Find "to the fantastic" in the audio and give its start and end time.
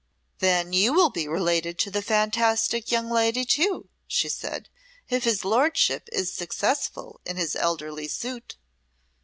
1.77-2.91